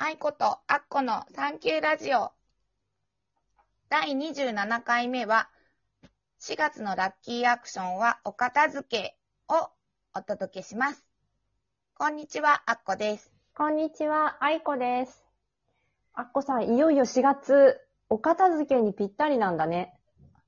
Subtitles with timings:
[0.00, 2.30] 愛子とアッコのサンキューラジオ。
[3.88, 5.48] 第27回目は、
[6.40, 9.68] 4月のラッキーアクションはお片付けを
[10.14, 11.04] お届けします。
[11.96, 13.32] こんにちは、アッコです。
[13.56, 15.24] こんにちは、愛子です。
[16.14, 19.98] あっこさん、いよいよ4月、お片付けにぴったりなんだね。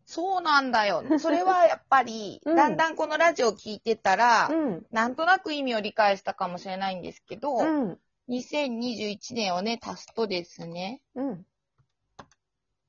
[0.06, 1.02] そうなんだよ。
[1.18, 4.86] それはやっぱり、うんだんだんこのラジオを聞いてたら、うん。
[4.92, 8.00] なんとなく意味を理解したかもしれないんですけど、うん。
[8.30, 11.46] 2021年をね、足すとですね、うん。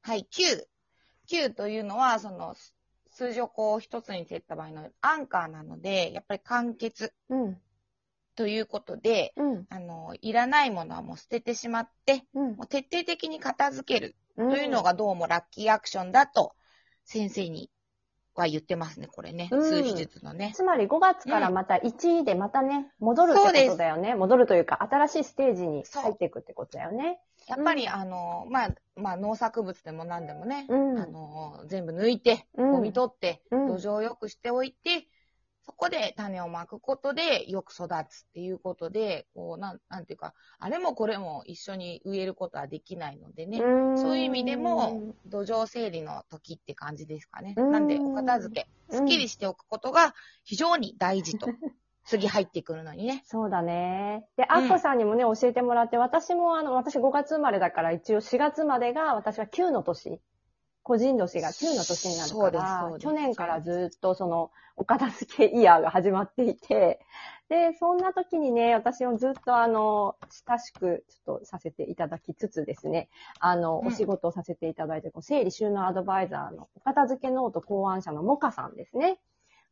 [0.01, 0.65] はい、9。
[1.27, 2.75] 9というのは、その、す
[3.13, 7.57] 数字をこう一つに切った場合のアンカーなので、やっぱり完結うん。
[8.35, 9.65] ということで、うん。
[9.69, 14.49] あの、いらないものはもう捨ててしまって、うんもう徹底的に片付けるうん。
[14.49, 16.53] というのがどうもラッキーアクションだと、
[17.03, 17.71] 先生に
[18.35, 19.49] は言ってますね、これね。
[19.51, 20.51] うん数比術のね。
[20.55, 24.15] つまり5月からまた1でまたね、戻るってことだよね。
[24.15, 27.19] 戻るというか、新しいステージに入っていくってことだよね。
[27.47, 35.07] やっぱり、あの、まあ、まあ、農作物でも何でもね、うんあの、全部抜いて、うんゴミ取って、うん土壌を良くしておいて、
[35.71, 37.87] そこで種をまくことでよく育つっ
[38.33, 47.53] ていうことで、こう、なん、なんていうか、あれもこれも一緒に植えることはできないのでね、んそういう意味でも、土壌整理の時って感じですかね。
[47.55, 51.47] うんなんで、お片付け、すっきりしておくことが非常に大事と。
[52.03, 53.21] 次入ってくるのにね。
[53.25, 54.25] そうだね。
[54.35, 60.19] で、アッコさんにもね、教えてもらって、私もあの、私5月生まれだから、一応4月までが、私は9の年。
[60.83, 66.99] 個人年が9の年になるから去年からずっとその、お片付けイヤーが始まっていて、
[67.49, 70.15] で、そんな時にね、私もずっとあの、
[70.47, 79.19] 親しくちょっとさせていただきつつですね、あの、うんお仕事をさせていただいて、こう整理収納アドバイザーのお片付けノート考案者のモカさんですね。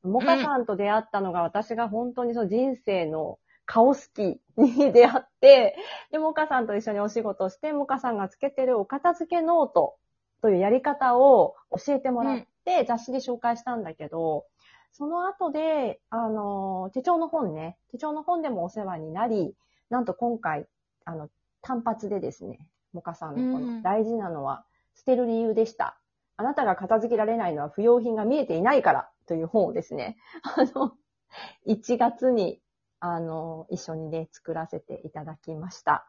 [0.04, 5.76] モカさんと出会ったのが私が本当にその人生の顔好きに出会って、
[6.12, 9.96] で、モカさんと一緒にお仕事をして、モカさんがつけてるお片付けノート
[10.42, 14.45] というやり方を教えてもらって、雑誌で紹介したんだけど、
[14.92, 19.55] その後で、あの、手帳の本ね、手帳の本でもお世話になり、
[19.89, 20.67] なんと今回、
[21.05, 21.30] あの、
[21.61, 22.60] 単発でですね、
[22.94, 25.98] モカさんのこうんの大事なのは、捨てる理由でした。
[26.38, 30.94] あなたが片付けられないのは不要品が見えていないからという本をですね、あの、
[31.67, 32.61] 1月に、
[33.00, 36.06] あの、一緒にね、作らせていただきました。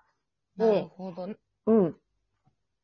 [0.57, 1.29] なるで、ほど。
[1.67, 1.97] うん。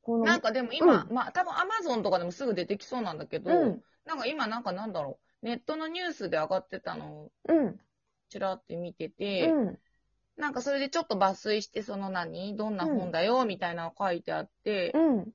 [0.06, 7.80] このなんかでも今、うまあ多分アマゾンとかでもすぐ出てきそうなんだけど、うん、なんか今なんかなんだろう、ネットのニュースで上がってたのをうん、
[8.28, 9.78] ちらって見てて、うん、
[10.36, 12.56] なんかそれでちょっと抜粋してその何？
[12.56, 13.44] どんな本だよ？
[13.44, 15.28] みたいなの書いてあって、うん。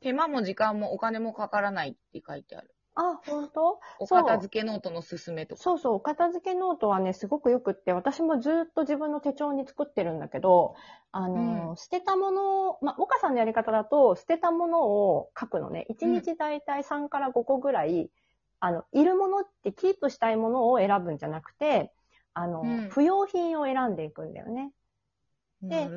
[0.00, 2.74] 手間も時間もお金もかからないって書いてある。
[2.96, 3.78] あ、本当？
[4.00, 5.62] お片付けノートのすすめとか。
[5.62, 10.74] そうそう、お片付けノートはね、すごくよくって、私もずっと自分の手帳に作ってるんだけど、
[11.12, 15.86] あの、うん捨てたものを、まあ、モカさんのやり方だと、捨てたものを書くのね。
[15.90, 18.10] 1日だいたい3から5個ぐらい、
[18.60, 21.92] あの、いるものってキープしたいものを選ぶんじゃなくて、
[22.32, 24.72] あの、うん不要品を選んでいくんだよね。
[25.62, 25.88] で。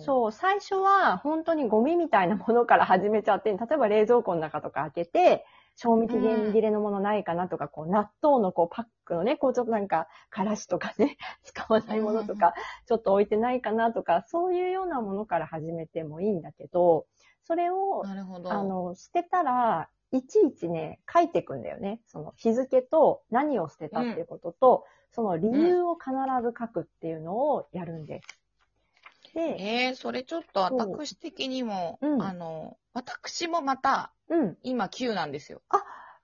[0.00, 5.44] そう、最初は本当にゴミみたいなものから始めちゃって、例えば冷蔵庫の中とか開けて、
[5.80, 12.54] 賞味期限切れのものないかなとか、こう、納豆のこうパックのね、こうちょっとなんか、からしとかね、使わないものとか、
[12.88, 17.06] ちょっと置いてないかなとか、そういうようなものから始めてもいいんだけど、
[17.44, 18.52] それを、なるほど。
[18.52, 22.00] あの、捨てたら、いちいちね、書いていくんだよね。
[22.06, 26.10] その日付と何を捨てたっていうことと、その理由を必
[26.42, 29.32] ず書くっていうのをやるんです。
[29.32, 34.58] で、えー、それちょっと私的にも、うんあの、私もまた、うん。
[34.62, 35.62] 今9なんですよ。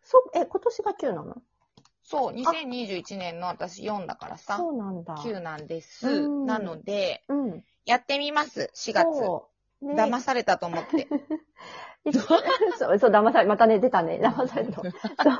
[0.04, 1.42] そう、え、今年が9なの？
[2.02, 5.14] そう、2021年の私4だからさ、そうなんだ。
[5.16, 6.06] 9なんです。
[6.06, 7.64] うんなので、うん。
[7.86, 9.04] やってみます、4月。
[9.04, 9.48] そ
[9.82, 9.86] う。
[9.86, 11.08] ね騙されたと思って。
[12.04, 14.82] でそう、そう、騙され、またね、出たね、騙された。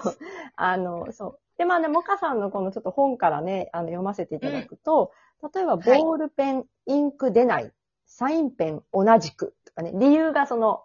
[0.00, 0.19] そう。
[0.56, 1.38] あの、そう。
[1.58, 5.12] で、まあね、モカさんのこのちょっと本からね、あの、読ませていただくと、
[5.54, 7.70] 例えば、ボールペン、インク出ない、
[8.06, 10.84] サインペン同じくとかね、理由がその、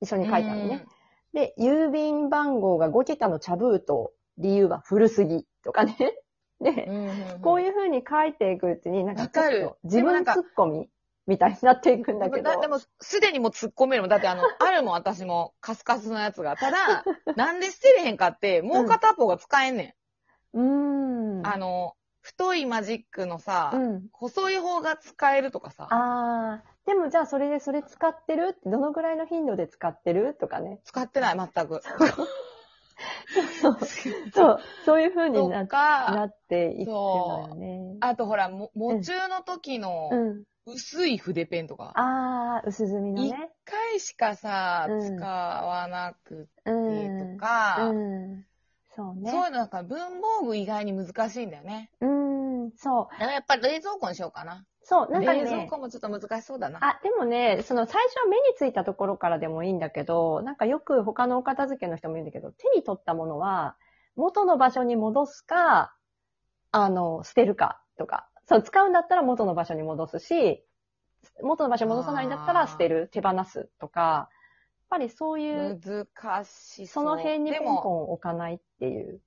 [0.00, 0.86] 一緒に書いてあるのね。
[1.32, 5.96] で、郵便番号が5桁の茶封筒、理由は古すぎとかね。
[6.60, 6.94] で、うん。
[6.94, 10.88] うんうんこういう風に書いていくうちに、なんかちょっわかると自分でもなんかツッコミ
[11.26, 12.50] みたいになっていくんだけど。
[12.50, 14.08] だでも、すでにもう突っ込めるもん。
[14.08, 16.56] だってあの、 あるもん、私も、カスカスのやつが。
[16.56, 17.04] ただ、
[17.36, 19.96] なんで捨てれへんかって、もう片方が使えんね
[20.54, 21.42] うーん。
[21.42, 21.46] ん。
[21.46, 24.08] あの、太いマジックのさ、うん。
[24.12, 26.75] 細い方が使えるとかさ、あー。
[26.86, 28.50] でもじゃあそれでそれ使ってる？
[28.50, 30.36] ってどのぐらいの頻度で使ってる？
[30.40, 30.80] とかね。
[30.84, 31.82] 使ってない、全く。
[33.60, 33.78] そう、
[34.32, 35.62] そう、そういう風にとな
[36.26, 37.96] っていくのよね。
[38.00, 40.44] あとほら、も、喪中の時のうん。
[40.68, 41.92] 薄い筆ペンとか。
[41.94, 43.50] あー、薄墨の一ね。
[43.64, 47.36] 回しかさ、うん使わなくうてん。
[47.36, 48.44] とか、うん。
[48.96, 49.30] そうね。
[49.30, 51.90] そういうのなんか文房具意外に難しいんだよね。
[52.00, 53.06] うん、そう。
[53.12, 54.64] だからやっぱり冷蔵庫にしようかな。
[54.88, 56.78] そう、なんか冷蔵ね、庫もちょっと難しそうだな。
[56.80, 63.76] あ、でもね、その最初は目についたところからでもいいんだけど、なんかよく他のお片付けの人も言うんだけど、手に取ったものは
[64.14, 65.92] 元の場所に戻すか、
[66.70, 68.28] あの、捨てるかとか。
[68.48, 70.64] そう、使うんだったら元の場所に戻すし、
[71.42, 74.28] 元の場所に戻さないんだったら捨てる、手放すとか、やっ
[74.90, 79.20] ぱりそういう、難しその辺にでポンポも、ン置かないっていう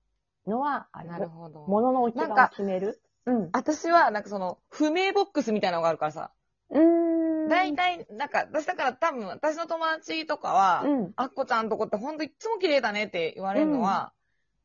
[0.48, 1.10] のはある。
[1.10, 1.66] なるほど。
[1.68, 3.02] 物の置き場を決める。
[3.30, 3.50] うん。
[3.54, 6.32] 私は、なんかその、不明ボックスみたいなのがあるからさ。
[6.72, 7.50] うーん。
[7.50, 11.14] 大体、なんか、私だから多分、私の友達とかは、うん。
[11.16, 14.14] あっこちゃんとこってほんといつも綺麗だねって言われるのは、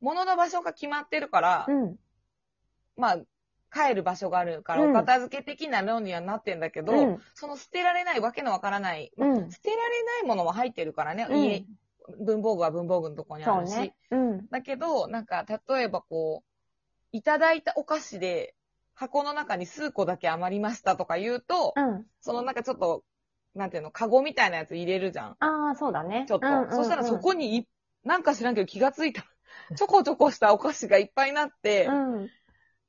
[0.00, 1.98] 物の場所が決まってるから、うん。
[2.96, 3.18] まあ、
[3.72, 7.18] 帰る場所があるから、うんお片付け的な論にはなってんだけど、うん。
[7.34, 9.50] その捨てられないわけのわからない、うん。
[9.50, 11.66] 捨てられないものも入ってるからね、うん家、
[12.24, 13.76] 文房具は文房具のとこにあるし。
[13.76, 13.94] ね。
[14.10, 14.46] うん。
[14.50, 16.53] だけど、なんか、例えばこう、
[17.14, 18.56] いただいたお菓子で、
[18.92, 22.04] 箱の中に数個だけ余りましたとか言うと、うん。
[22.20, 23.04] そのなんかちょっと、
[23.54, 25.36] なんていうの、カゴみたいなやつ入れるじゃん。
[25.38, 26.24] ああ、そうだね。
[26.26, 26.46] ちょっと。
[26.48, 27.68] うんうんうんそしたらそこにい、
[28.02, 32.30] なんか知らんけど気がついたら、ちょこちょこしたお菓子がいっぱいになって、うん。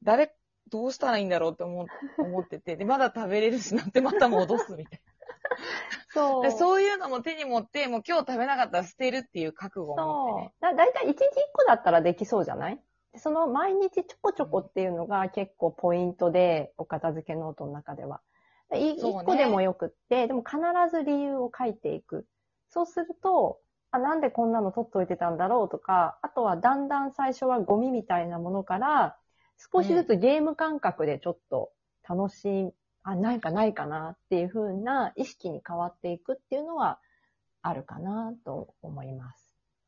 [0.02, 0.36] 誰、
[0.72, 1.86] どうしたらいいんだろうって思
[2.18, 5.02] 思ってて、で、まだ食べれるしなってまた戻すみたい
[6.10, 6.44] そう。
[6.44, 6.50] な。
[6.50, 10.54] で、そういうのも手に持って、もう今日食べなかったら捨てるっていう覚悟を持ってね。
[10.62, 10.72] そう。
[10.72, 11.16] だだいたい1日1
[11.54, 12.82] 個だったらできそうじゃない？
[13.18, 18.22] その毎日ちょこちょこっていうのが結構ポイントで、お片付けノートの中では。
[18.74, 20.58] いそうね1個でもよくって、でも必
[20.92, 22.26] ず理由を書いていく。
[22.70, 23.60] そうすると、
[23.92, 29.18] あ、なんでこんなの取っといてたんだろうとか、あとはだんだん最初はゴミみたいなものから、
[29.72, 31.72] 少しずつゲーム感覚でちょっと
[32.08, 32.74] 楽しい、
[33.04, 37.00] あ、ないかないかなっていう風な意識に変わっていくっていうのは
[37.62, 39.45] あるかなと思います。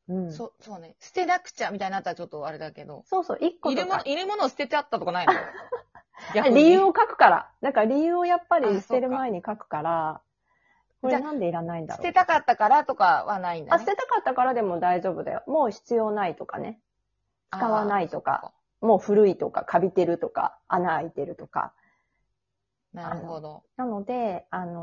[0.08, 0.32] うん。
[0.32, 0.96] そう、そうね。
[1.00, 3.04] 捨てなくちゃみたいになったらちょっとあれだけど。
[3.06, 4.00] そうそう、一個入れ物。
[4.00, 5.32] 入れ物を捨ててあったとかないの？
[6.42, 7.50] あ理由を書くから。
[7.62, 10.20] だから理由をやっぱあり捨てる前に書くから、
[11.00, 12.04] これなんでいらないんだろう。
[12.04, 13.84] 捨てたかったからとかはないんだあ、ね。
[13.84, 15.42] 捨てたかったからでも大丈夫だよ。
[15.46, 16.80] もう必要ないとかね。
[17.52, 21.72] 使わないとかあもう古いとか、カビてるとか、穴開いてるとか。
[22.94, 22.96] ー。
[22.96, 23.62] なるほど。
[23.76, 24.77] なので、あの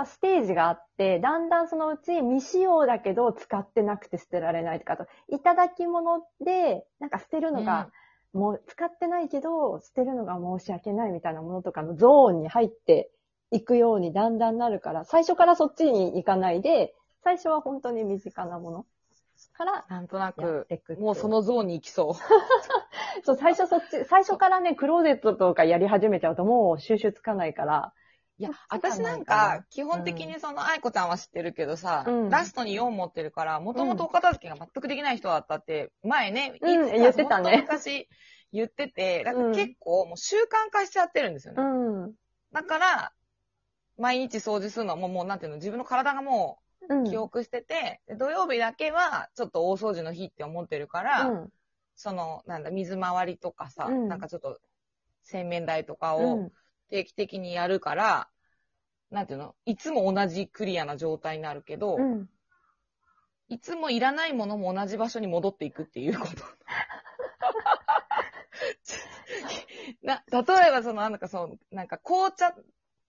[0.00, 7.90] ぱステージがあって、だんだんそのうち未使用だけど使ってなくて捨てられないとか、あと、いただき物で、なんか捨てるのが、
[8.32, 13.10] もう使ってないけど、捨てるのが申し訳ないみたいなものとかのゾーンに入って
[13.50, 18.86] いくようにだんだんなるから、最初からそっちに行かないで、最初は本当に身近なもの
[19.52, 20.66] からなんとなく、
[20.98, 22.14] もうそのゾーンに行きそう。
[23.24, 27.92] そう、最初そっち、最初からね、クローゼットとかやり始めちゃうともう収集つかないから、
[28.40, 38.08] いや私なんか基本的にその、愛子ちゃんは知ってるけどさ、うんラストに4持ってるから、もともとお片付けが全くできない人だったって、前ね、うん言ってたね昔
[38.52, 41.62] 言ってて、だから結構もう習慣化しちゃってるんですよね。
[41.62, 42.12] うん。
[42.52, 43.12] だから、
[43.98, 46.58] 毎日掃除するのはもう、もうなんていうの、自分の体がも
[46.88, 47.02] うん。
[47.02, 51.48] う記憶してて、で土曜日だけはちょっと大掃除の日って思ってるから、うん。
[51.94, 54.58] その、なんだ、水回りとかさ、うんなんかちょっと、
[55.22, 56.52] 洗面台とかをうん。
[56.88, 58.29] 定期的にやるから、
[59.10, 62.28] なんていうの、いつも同じクリアな状態になるけど、うん。
[63.48, 66.32] いつもいらないものも同じ場所に戻っていくっていうこと。
[70.02, 72.54] な、例えばその、なんかそう、なんか紅茶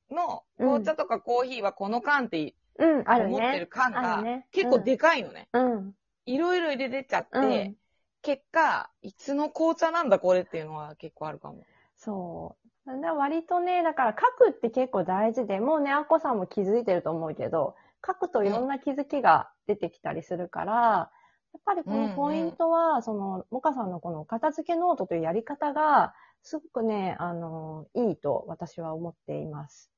[0.10, 3.66] の、うん紅茶とかコーヒーはこの缶ってうん、ある思ってるね。
[3.68, 5.48] 缶が結構でかいのね。
[5.54, 5.96] うん。
[6.26, 7.76] いろいろ入れてっちゃって、うん
[8.24, 11.66] 結果、いつの紅茶なんだこれっていうのは結構あるかも。
[11.98, 12.61] そう。
[12.86, 21.12] 割とね、だから書くって結構大事で、もうね、あっこさんも気づいてると思うけど、書くといろんな気づきが出てきたりするから、
[21.54, 29.92] やっぱりこのポイントは、その、もかさんのこの片付けノートというやり方が、すごくね、あの、いいと私は思っています。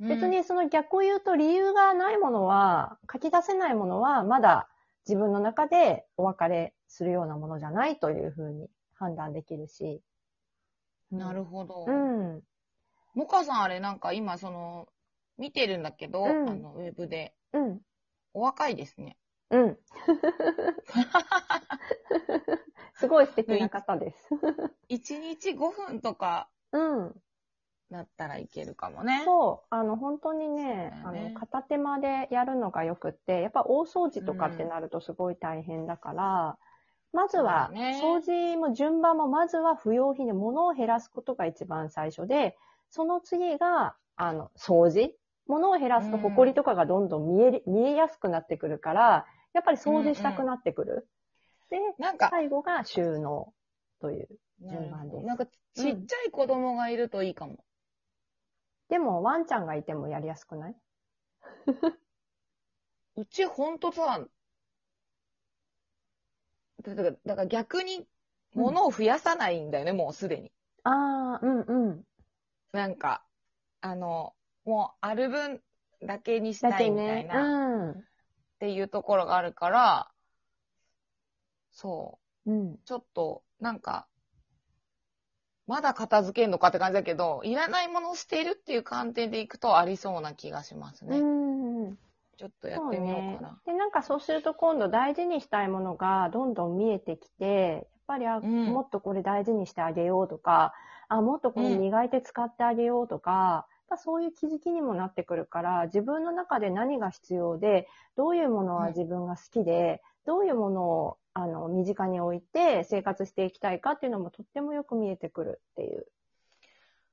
[0.00, 4.68] 別にその逆を言うと理由がないものは、書き出せないものは、まだ
[5.06, 10.02] 自分の中でお別れするようなものじゃないというふうに判断できるし。
[11.12, 11.84] うん、なるほど。
[11.86, 12.42] うん。
[13.14, 14.88] もかさんあれなんか今その、
[15.38, 17.34] 見てるんだけど、うんあの、ウェブで。
[17.52, 17.80] うん。
[18.32, 19.16] お若いですね。
[19.50, 19.78] うん。
[22.94, 24.28] すごい素敵な方です。
[24.90, 27.14] 1日5分とかうん。
[27.90, 29.22] だったらいけるかもね。
[29.24, 36.58] そう、あの、本当にね、ねあの、片手間でやるのがよくって、やっぱ大掃除とかってなるとすごい大変だから、
[37.12, 42.56] まずは、掃除も順番も、まずは不要品で物を減らすことが一番最初で、
[42.88, 45.14] その次が、あの、掃除。
[45.46, 51.08] 物を減らすと、うん埃とかがどんどん見える、見えやすくなってくるから、やっぱり掃除したくなってくる。
[51.70, 53.52] で、なんか、最後が収納
[54.00, 54.28] という
[54.60, 55.26] 順番です。
[55.26, 55.50] なんか、ち
[55.90, 57.64] っちゃい子供がいるといいかも。
[58.88, 60.76] でも、ワンちゃんがいてもやりやすくない？
[63.16, 64.24] うちほんとさ、
[66.82, 68.06] だからだから逆に
[68.54, 70.52] 物を増やさないんだよね、もうすでに。
[70.84, 72.04] ああ、うんうん。
[72.72, 73.24] なんか、
[73.80, 74.34] あの、
[74.64, 75.60] もうある分
[76.02, 77.28] だけにしたいみたいね。
[77.28, 78.02] な、っ
[78.58, 80.10] ていうところがあるから、
[81.70, 82.50] そう。
[82.50, 82.60] うん。
[82.60, 82.78] うん。
[82.84, 84.06] ちょっと、なんか、
[85.66, 91.18] まだ片付けんのかって感じだけど、いらないものを捨てるっていう観点でいくとありそうな気がしますね。
[91.18, 91.69] うん。
[92.40, 93.60] ちょっとやってみようかな。
[93.66, 100.72] で、なんかそうすると今度大事にしたいものがどんどん見えてきて、やっぱりあ、うんもっとこれ大事にしてあげようとか、
[101.08, 116.06] あ、もっとこれ磨いて使ってあげようとか、やっぱそういう気づきにもなってくるから、自分の中で何が必要で、どういうものは自分が好きで、どういうものをあの身近に置いて生活していきたいかっていうのもとってもよく見えてくるっていう、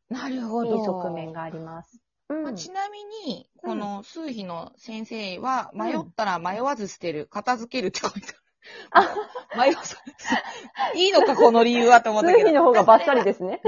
[0.09, 0.77] なるほど。
[0.77, 2.06] いい側面があります。
[2.29, 8.33] うんまあちなみに、うんこの数比の先生は、迷ったら迷わず捨てる、片付けるって書いて
[8.91, 9.09] ある。
[9.57, 9.97] 迷わず、
[10.95, 12.39] いいのか、この理由はと思ったけど。
[12.39, 13.61] 数比の方がバッサリですね。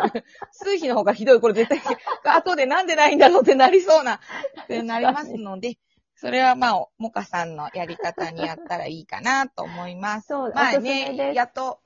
[0.52, 1.40] 数比の方がひどい。
[1.40, 1.80] これ絶対、
[2.36, 4.20] 後でなんでないんだろうってなりそうな、
[4.62, 5.76] ってなりますので、
[6.16, 10.28] それはまあ、モカさんのやり方にやったらいいかなと思います。
[10.28, 11.34] そう、まあね。
[11.34, 11.80] やっと、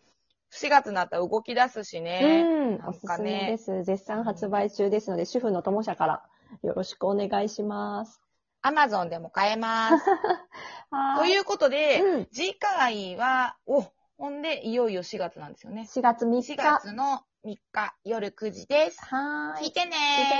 [0.52, 2.44] 4月になったら動き出すしね。
[2.80, 3.84] うん、おすすめです。
[3.84, 6.22] 絶賛発売中ですので、主婦の友社から
[6.62, 8.20] よろしくお願いします。
[8.62, 10.04] アマゾンでも買えます。
[11.18, 13.84] ということで、うん次回は、お、
[14.16, 15.82] ほんで、いよいよ4月なんですよね。
[15.82, 16.56] 4月3 4日。
[16.56, 18.98] 月の3日夜9時です。
[19.04, 19.72] はーい聞い。
[19.72, 20.36] てね聞いてね